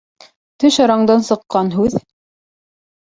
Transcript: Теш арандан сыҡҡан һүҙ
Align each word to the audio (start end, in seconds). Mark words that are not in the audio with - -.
Теш 0.63 0.79
арандан 0.85 1.21
сыҡҡан 1.29 1.73
һүҙ 1.79 1.99